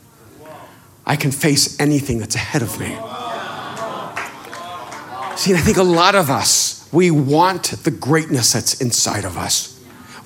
[1.05, 2.95] I can face anything that's ahead of me.
[5.35, 9.78] See, I think a lot of us, we want the greatness that's inside of us.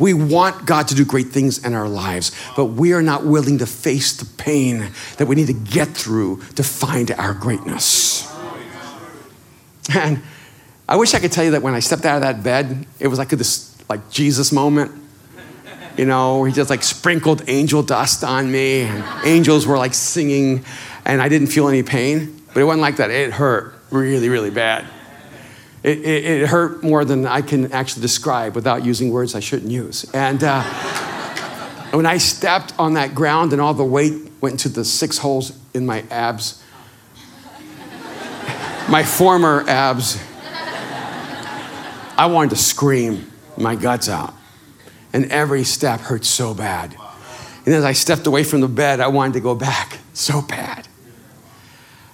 [0.03, 3.59] We want God to do great things in our lives, but we are not willing
[3.59, 8.29] to face the pain that we need to get through to find our greatness.
[9.95, 10.21] And
[10.89, 13.07] I wish I could tell you that when I stepped out of that bed, it
[13.07, 14.91] was like this like Jesus moment
[15.97, 20.65] you know, he just like sprinkled angel dust on me, and angels were like singing,
[21.05, 22.41] and I didn't feel any pain.
[22.53, 23.09] But it wasn't like that.
[23.09, 24.85] It hurt really, really bad.
[25.83, 29.71] It, it, it hurt more than I can actually describe without using words I shouldn't
[29.71, 30.05] use.
[30.13, 30.63] And uh,
[31.91, 35.57] when I stepped on that ground and all the weight went into the six holes
[35.73, 36.63] in my abs,
[38.89, 40.23] my former abs,
[42.17, 44.33] I wanted to scream my guts out
[45.11, 46.95] and every step hurt so bad.
[47.65, 50.87] And as I stepped away from the bed, I wanted to go back so bad.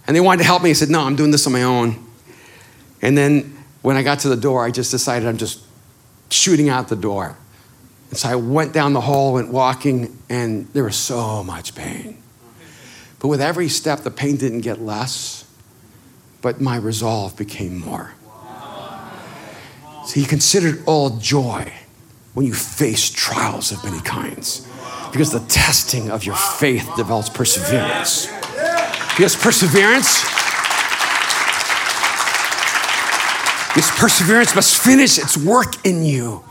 [0.08, 0.72] And they wanted to help me.
[0.72, 2.04] I said, No, I'm doing this on my own.
[3.02, 5.64] And then when I got to the door, I just decided I'm just
[6.30, 7.36] shooting out the door.
[8.10, 12.22] And so I went down the hall, went walking, and there was so much pain.
[13.20, 15.46] But with every step, the pain didn't get less,
[16.42, 18.14] but my resolve became more.
[20.06, 21.72] So he considered all joy
[22.34, 24.68] when you face trials of many kinds.
[25.12, 28.28] Because the testing of your faith develops perseverance.
[29.16, 30.24] Because perseverance,
[33.76, 36.44] this perseverance must finish its work in you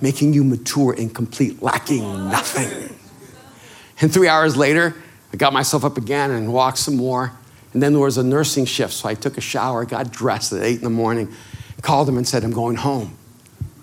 [0.00, 2.96] making you mature and complete, lacking nothing.
[4.00, 4.94] And three hours later,
[5.32, 7.32] I got myself up again and walked some more.
[7.72, 10.62] And then there was a nursing shift, so I took a shower, got dressed at
[10.62, 11.32] eight in the morning,
[11.82, 13.16] called him and said, I'm going home.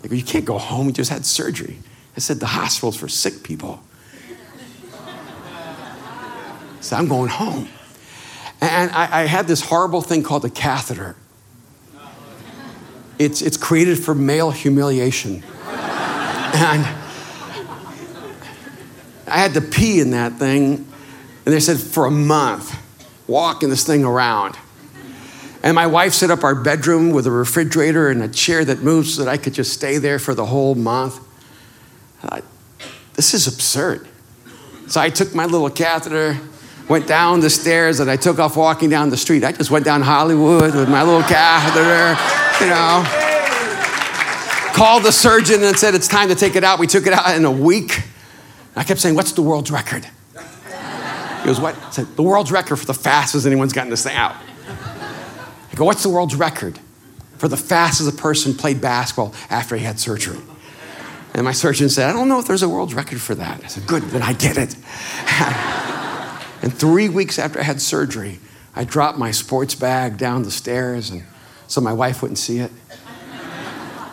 [0.02, 1.78] They go, You can't go home, you just had surgery.
[2.16, 3.82] I said, The hospital's for sick people.
[5.06, 7.70] I said, I'm going home.
[8.60, 11.16] And I, I had this horrible thing called a catheter.
[13.20, 15.44] It's, it's created for male humiliation.
[15.66, 16.86] And
[19.28, 20.88] I had to pee in that thing,
[21.46, 22.76] and they said for a month,
[23.28, 24.56] walking this thing around.
[25.64, 29.16] And my wife set up our bedroom with a refrigerator and a chair that moves
[29.16, 31.20] so that I could just stay there for the whole month.
[32.24, 32.42] I,
[33.16, 34.08] this is absurd.
[34.88, 36.38] So I took my little catheter,
[36.88, 39.44] went down the stairs, and I took off walking down the street.
[39.44, 42.16] I just went down Hollywood with my little catheter,
[42.62, 43.04] you know.
[44.74, 46.80] Called the surgeon and said, It's time to take it out.
[46.80, 48.04] We took it out in a week.
[48.76, 50.06] I kept saying, What's the world's record?
[50.36, 51.76] He goes, What?
[51.76, 54.36] I said, The world's record for the fastest anyone's gotten this thing out.
[54.68, 56.80] I go, What's the world's record
[57.38, 60.40] for the fastest a person played basketball after he had surgery?
[61.34, 63.64] And my surgeon said, I don't know if there's a world's record for that.
[63.64, 64.76] I said, Good, then I get it.
[66.62, 68.40] and three weeks after I had surgery,
[68.76, 71.24] I dropped my sports bag down the stairs and
[71.68, 72.72] so my wife wouldn't see it.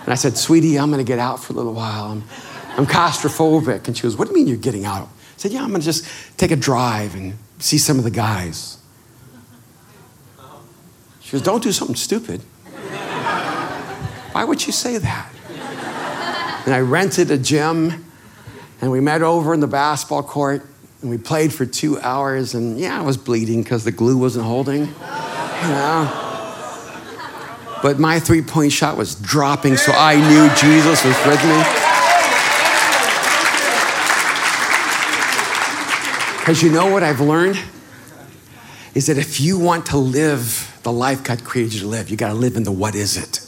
[0.04, 2.04] And I said, Sweetie, I'm going to get out for a little while.
[2.10, 2.24] I'm,
[2.76, 3.86] I'm claustrophobic.
[3.86, 5.08] And she goes, What do you mean you're getting out?
[5.08, 8.10] I said, Yeah, I'm going to just take a drive and see some of the
[8.10, 8.78] guys.
[11.20, 12.42] She goes, Don't do something stupid.
[14.32, 15.30] Why would you say that?
[16.66, 18.04] And I rented a gym
[18.80, 20.66] and we met over in the basketball court
[21.00, 22.54] and we played for two hours.
[22.54, 24.80] And yeah, I was bleeding because the glue wasn't holding.
[24.80, 26.23] You know?
[27.84, 31.58] But my three point shot was dropping, so I knew Jesus was with me.
[36.38, 37.58] Because you know what I've learned?
[38.94, 42.16] Is that if you want to live the life God created you to live, you
[42.16, 43.43] got to live in the what is it.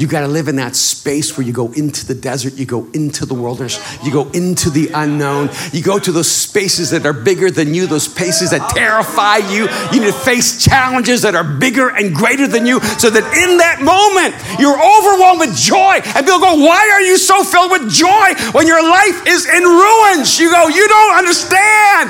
[0.00, 2.88] You got to live in that space where you go into the desert, you go
[2.94, 7.12] into the wilderness, you go into the unknown, you go to those spaces that are
[7.12, 9.68] bigger than you, those spaces that terrify you.
[9.92, 13.58] You need to face challenges that are bigger and greater than you so that in
[13.58, 16.00] that moment you're overwhelmed with joy.
[16.16, 19.64] And people go, Why are you so filled with joy when your life is in
[19.64, 20.40] ruins?
[20.40, 22.08] You go, You don't understand.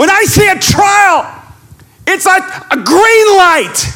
[0.00, 1.36] When I see a trial,
[2.06, 3.92] it's like a green light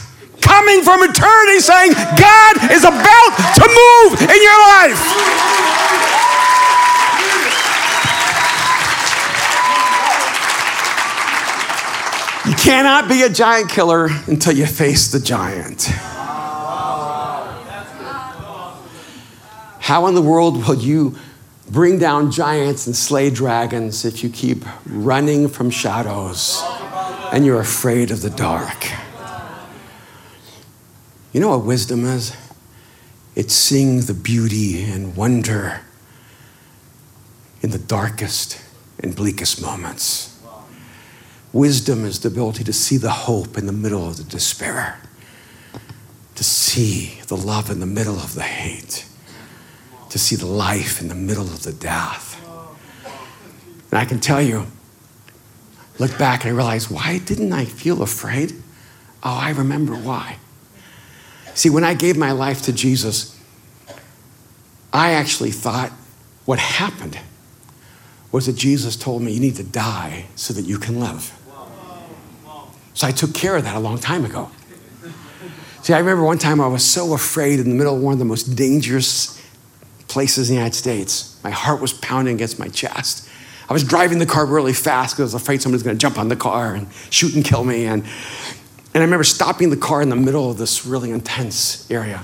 [0.50, 5.00] coming from eternity saying, God is about to move in your life.
[12.46, 15.84] You cannot be a giant killer until you face the giant.
[19.78, 21.16] How in the world will you
[21.70, 26.60] bring down giants and slay dragons if you keep running from shadows
[27.32, 29.09] and you're afraid of the dark?
[31.32, 32.36] You know what wisdom is?
[33.36, 35.80] It's seeing the beauty and wonder
[37.62, 38.60] in the darkest
[38.98, 40.36] and bleakest moments.
[41.52, 45.00] Wisdom is the ability to see the hope in the middle of the despair,
[46.34, 49.06] to see the love in the middle of the hate,
[50.08, 52.36] to see the life in the middle of the death.
[53.92, 54.66] And I can tell you,
[56.00, 58.52] look back and I realize, why didn't I feel afraid?
[59.22, 60.38] Oh, I remember why.
[61.54, 63.38] See, when I gave my life to Jesus,
[64.92, 65.90] I actually thought
[66.44, 67.18] what happened
[68.32, 71.36] was that Jesus told me, You need to die so that you can live.
[72.94, 74.50] So I took care of that a long time ago.
[75.82, 78.18] See, I remember one time I was so afraid in the middle of one of
[78.18, 79.40] the most dangerous
[80.08, 81.40] places in the United States.
[81.42, 83.28] My heart was pounding against my chest.
[83.68, 86.00] I was driving the car really fast because I was afraid somebody was going to
[86.00, 87.86] jump on the car and shoot and kill me.
[87.86, 88.04] And
[88.92, 92.22] and I remember stopping the car in the middle of this really intense area.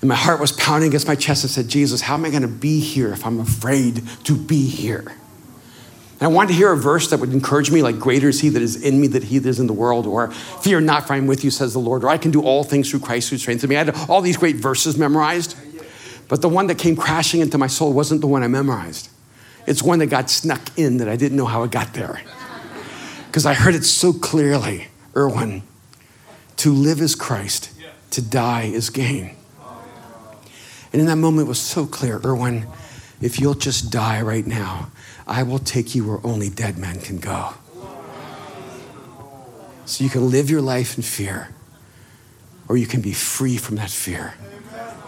[0.00, 2.42] And my heart was pounding against my chest and said, Jesus, how am I going
[2.42, 5.16] to be here if I'm afraid to be here?
[6.20, 8.50] And I wanted to hear a verse that would encourage me, like, Greater is he
[8.50, 11.14] that is in me than he that is in the world, or Fear not, for
[11.14, 13.30] I am with you, says the Lord, or I can do all things through Christ
[13.30, 13.76] who strengthens me.
[13.76, 15.56] I had all these great verses memorized,
[16.28, 19.08] but the one that came crashing into my soul wasn't the one I memorized.
[19.66, 22.20] It's one that got snuck in that I didn't know how it got there.
[23.26, 24.88] Because I heard it so clearly.
[25.16, 25.62] Erwin,
[26.56, 27.70] to live is Christ,
[28.10, 29.36] to die is gain.
[30.92, 32.66] And in that moment, it was so clear, Erwin,
[33.20, 34.90] if you'll just die right now,
[35.26, 37.54] I will take you where only dead men can go.
[39.86, 41.48] So you can live your life in fear,
[42.68, 44.34] or you can be free from that fear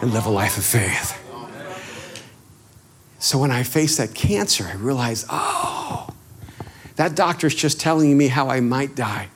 [0.01, 1.23] and live a life of faith.
[3.19, 6.09] So when I faced that cancer, I realized, oh,
[6.97, 9.29] that doctor's just telling me how I might die,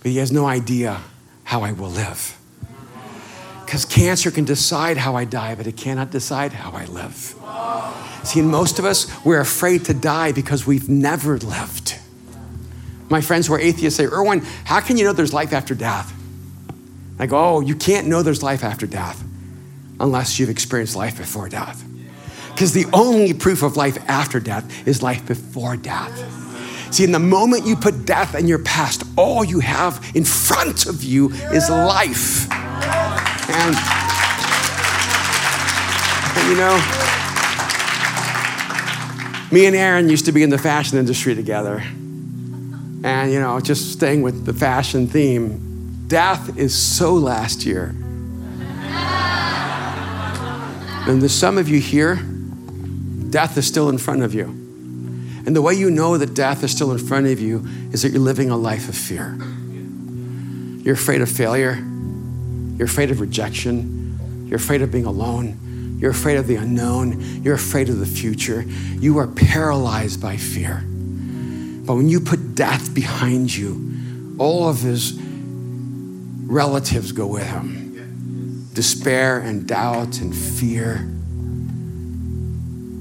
[0.00, 1.00] but he has no idea
[1.44, 2.36] how I will live.
[3.64, 7.34] Because cancer can decide how I die, but it cannot decide how I live.
[8.24, 11.98] See, most of us, we're afraid to die because we've never lived.
[13.10, 16.12] My friends who are atheists say, Erwin, how can you know there's life after death?
[17.18, 19.22] I go, oh, you can't know there's life after death
[19.98, 21.84] unless you've experienced life before death.
[22.52, 26.16] Because the only proof of life after death is life before death.
[26.90, 30.86] See, in the moment you put death in your past, all you have in front
[30.86, 32.50] of you is life.
[33.50, 33.76] And,
[36.36, 36.76] and you know,
[39.50, 41.82] me and Aaron used to be in the fashion industry together.
[43.04, 47.94] And, you know, just staying with the fashion theme, death is so last year.
[51.06, 52.16] And there's some of you here,
[53.30, 54.67] death is still in front of you.
[55.48, 58.10] And the way you know that death is still in front of you is that
[58.10, 59.34] you're living a life of fear.
[60.84, 61.82] You're afraid of failure.
[62.76, 64.46] You're afraid of rejection.
[64.46, 65.96] You're afraid of being alone.
[65.98, 67.42] You're afraid of the unknown.
[67.42, 68.60] You're afraid of the future.
[68.60, 70.84] You are paralyzed by fear.
[70.86, 79.38] But when you put death behind you, all of his relatives go with him despair
[79.38, 81.08] and doubt and fear,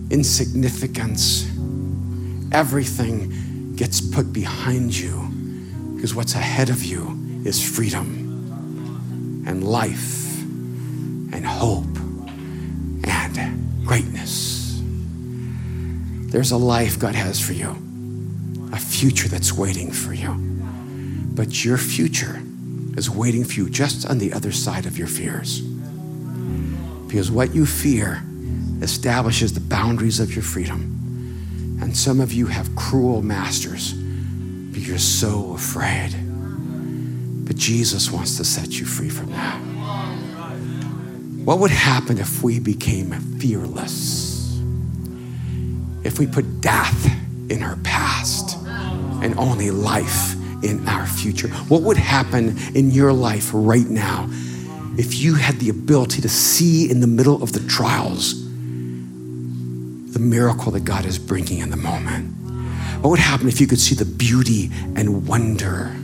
[0.10, 1.57] insignificance.
[2.52, 5.30] Everything gets put behind you
[5.96, 11.86] because what's ahead of you is freedom and life and hope
[13.04, 14.82] and greatness.
[16.32, 17.76] There's a life God has for you,
[18.74, 20.34] a future that's waiting for you.
[21.34, 22.42] But your future
[22.98, 25.62] is waiting for you just on the other side of your fears.
[27.08, 28.22] Because what you fear
[28.82, 30.97] establishes the boundaries of your freedom.
[31.82, 36.16] And some of you have cruel masters, but you're so afraid.
[37.46, 39.58] But Jesus wants to set you free from that.
[41.46, 44.60] What would happen if we became fearless?
[46.04, 47.10] If we put death
[47.50, 48.58] in our past
[49.24, 51.48] and only life in our future?
[51.70, 54.30] What would happen in your life right now
[54.98, 58.47] if you had the ability to see in the middle of the trials
[60.18, 62.34] the miracle that God is bringing in the moment?
[63.04, 65.96] What would happen if you could see the beauty and wonder?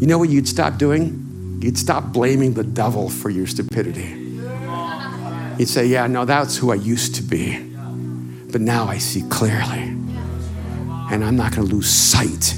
[0.00, 1.58] You know what you'd stop doing?
[1.60, 4.40] You'd stop blaming the devil for your stupidity.
[5.58, 7.58] You'd say, Yeah, no, that's who I used to be.
[8.50, 9.92] But now I see clearly.
[11.10, 12.54] And I'm not going to lose sight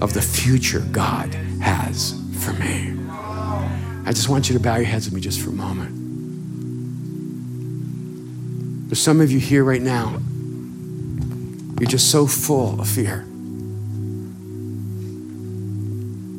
[0.00, 2.96] of the future God has for me.
[4.06, 5.99] I just want you to bow your heads with me just for a moment.
[8.90, 10.20] There's some of you here right now,
[11.78, 13.24] you're just so full of fear.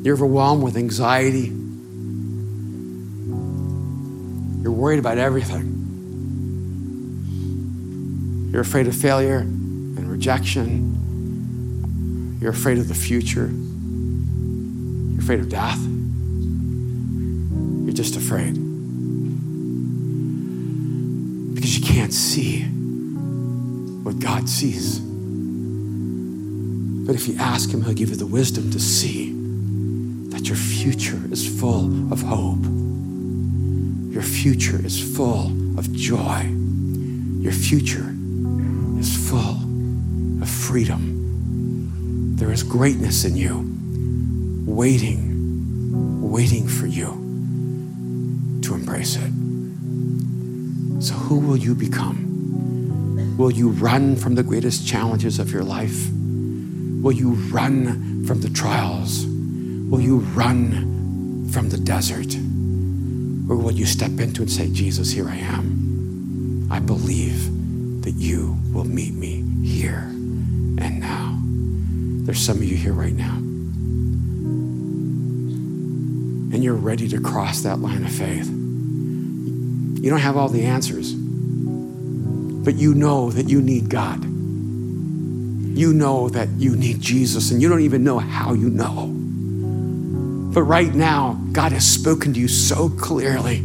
[0.04, 1.50] You're overwhelmed with anxiety.
[4.62, 5.78] You're worried about everything.
[8.52, 10.90] You're afraid of failure and rejection.
[12.38, 13.50] You're afraid of the future.
[13.50, 15.80] You're afraid of death.
[17.86, 18.61] You're just afraid.
[21.92, 22.62] Can't see
[24.02, 24.98] what God sees.
[27.06, 29.32] But if you ask Him, He'll give you the wisdom to see
[30.30, 32.64] that your future is full of hope.
[34.10, 36.48] Your future is full of joy.
[37.40, 38.14] Your future
[38.98, 39.58] is full
[40.40, 42.36] of freedom.
[42.36, 43.70] There is greatness in you,
[44.64, 47.08] waiting, waiting for you
[48.62, 49.41] to embrace it.
[51.02, 53.36] So, who will you become?
[53.36, 56.08] Will you run from the greatest challenges of your life?
[56.12, 59.26] Will you run from the trials?
[59.26, 62.36] Will you run from the desert?
[63.50, 66.68] Or will you step into and say, Jesus, here I am.
[66.70, 67.50] I believe
[68.02, 71.36] that you will meet me here and now.
[72.24, 73.34] There's some of you here right now.
[76.54, 78.61] And you're ready to cross that line of faith.
[80.02, 84.24] You don't have all the answers, but you know that you need God.
[84.24, 89.10] You know that you need Jesus, and you don't even know how you know.
[90.52, 93.62] But right now, God has spoken to you so clearly.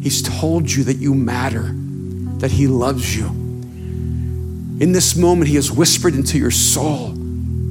[0.00, 1.72] He's told you that you matter,
[2.38, 3.26] that He loves you.
[3.26, 7.14] In this moment, He has whispered into your soul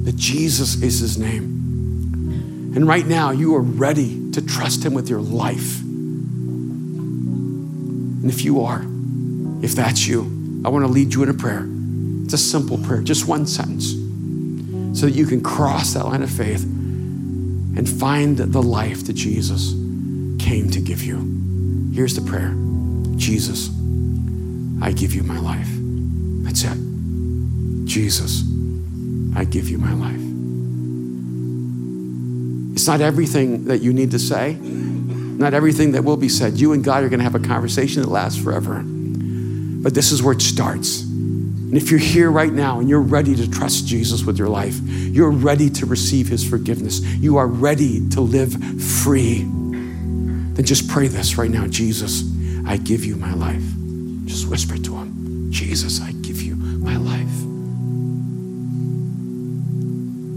[0.04, 2.72] that Jesus is his name.
[2.74, 5.80] And right now, you are ready to trust him with your life.
[8.22, 8.84] And if you are,
[9.62, 10.22] if that's you,
[10.64, 11.66] I want to lead you in a prayer.
[12.24, 13.92] It's a simple prayer, just one sentence,
[14.98, 19.72] so that you can cross that line of faith and find the life that Jesus
[20.38, 21.90] came to give you.
[21.94, 22.54] Here's the prayer
[23.16, 23.70] Jesus,
[24.82, 25.68] I give you my life.
[26.44, 26.78] That's it.
[27.86, 28.44] Jesus,
[29.34, 30.20] I give you my life.
[32.74, 34.58] It's not everything that you need to say,
[35.40, 36.60] not everything that will be said.
[36.60, 38.82] You and God are going to have a conversation that lasts forever.
[38.84, 41.00] But this is where it starts.
[41.00, 44.78] And if you're here right now and you're ready to trust Jesus with your life,
[44.82, 51.08] you're ready to receive his forgiveness, you are ready to live free, then just pray
[51.08, 52.22] this right now Jesus,
[52.66, 53.62] I give you my life.
[54.26, 57.20] Just whisper to him, Jesus, I give you my life.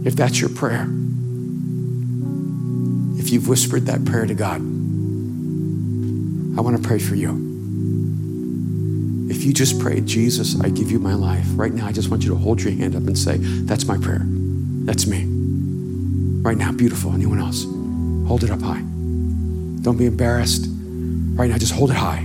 [0.07, 0.87] If that's your prayer,
[3.19, 4.72] if you've whispered that prayer to God,
[6.57, 7.51] I want to pray for you.
[9.29, 12.23] If you just prayed, Jesus, I give you my life, right now, I just want
[12.23, 14.21] you to hold your hand up and say, That's my prayer.
[14.23, 15.25] That's me.
[16.43, 17.13] Right now, beautiful.
[17.13, 17.63] Anyone else?
[18.27, 18.81] Hold it up high.
[19.81, 20.67] Don't be embarrassed.
[20.67, 22.23] Right now, just hold it high.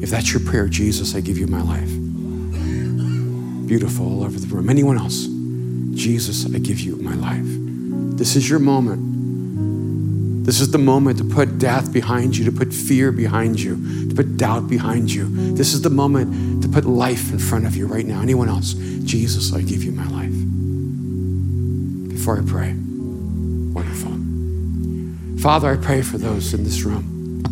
[0.00, 1.90] If that's your prayer, Jesus, I give you my life.
[3.68, 4.70] Beautiful all over the room.
[4.70, 5.26] Anyone else?
[5.94, 7.44] Jesus, I give you my life.
[8.16, 9.07] This is your moment.
[10.48, 14.14] This is the moment to put death behind you, to put fear behind you, to
[14.14, 15.28] put doubt behind you.
[15.54, 18.22] This is the moment to put life in front of you right now.
[18.22, 18.72] Anyone else?
[18.72, 20.32] Jesus, I give you my life.
[22.08, 22.72] Before I pray,
[23.74, 24.16] wonderful.
[25.42, 27.42] Father, I pray for those in this room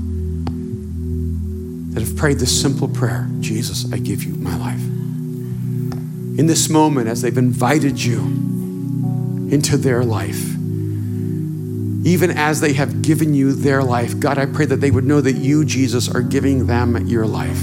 [1.93, 4.81] that have prayed this simple prayer Jesus, I give you my life.
[6.39, 8.21] In this moment, as they've invited you
[9.51, 10.56] into their life,
[12.07, 15.21] even as they have given you their life, God, I pray that they would know
[15.21, 17.61] that you, Jesus, are giving them your life.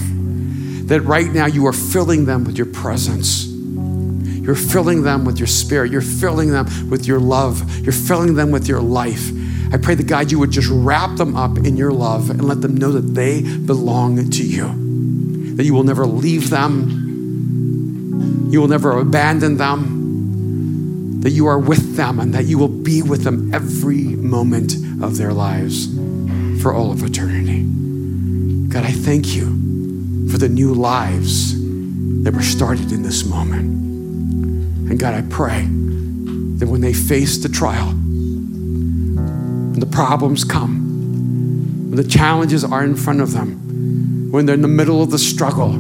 [0.89, 3.47] That right now you are filling them with your presence.
[3.47, 5.91] You're filling them with your spirit.
[5.91, 7.85] You're filling them with your love.
[7.85, 9.31] You're filling them with your life.
[9.73, 12.59] I pray that God, you would just wrap them up in your love and let
[12.59, 15.55] them know that they belong to you.
[15.55, 16.99] That you will never leave them.
[18.51, 20.02] You will never abandon them.
[21.23, 25.17] That you are with them and that you will be with them every moment of
[25.17, 25.87] their lives
[26.61, 27.63] for all of eternity.
[28.69, 29.45] God, I thank you
[30.29, 31.53] for the new lives
[32.23, 33.63] that were started in this moment.
[34.89, 35.61] And God, I pray
[36.57, 42.95] that when they face the trial, when the problems come, when the challenges are in
[42.95, 45.71] front of them, when they're in the middle of the struggle,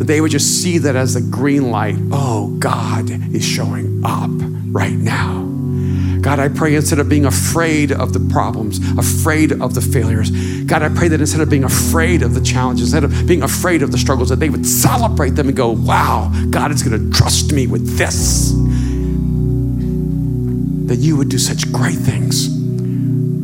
[0.00, 1.94] that they would just see that as a green light.
[2.10, 4.30] Oh, God is showing up
[4.72, 5.42] right now.
[6.22, 10.30] God, I pray instead of being afraid of the problems, afraid of the failures,
[10.64, 13.82] God, I pray that instead of being afraid of the challenges, instead of being afraid
[13.82, 17.18] of the struggles, that they would celebrate them and go, wow, God is going to
[17.18, 18.52] trust me with this.
[20.88, 22.48] That you would do such great things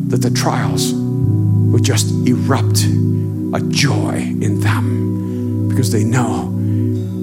[0.09, 5.26] that the trials would just erupt a joy in them
[5.67, 6.51] because they know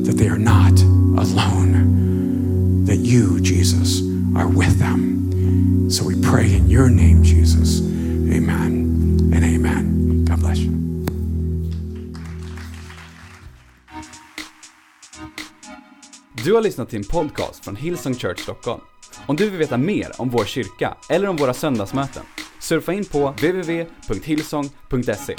[0.05, 0.81] that they are not
[1.19, 4.03] alone, that you, Jesus,
[4.37, 5.91] are with them.
[5.91, 7.81] So we pray in your name, Jesus.
[7.81, 10.25] Amen and amen.
[10.25, 10.73] God bless you.
[16.45, 18.81] Du har lyssnat till en podcast från Hillsong Church Stockholm.
[19.27, 22.23] Om du vill veta mer om vår kyrka eller om våra söndagsmöten,
[22.61, 25.35] surfa in på www.hillsong.se.